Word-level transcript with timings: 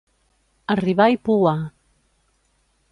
Arribar 0.75 1.07
i 1.15 1.21
pouar. 1.29 1.55